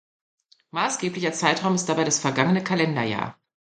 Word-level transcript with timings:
Maßgeblicher 0.71 1.31
Zeitraum 1.31 1.75
ist 1.75 1.85
dabei 1.87 2.03
das 2.03 2.19
vergangene 2.19 2.63
Kalenderjahr. 2.63 3.37